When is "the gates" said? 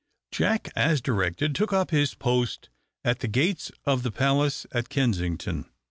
3.19-3.71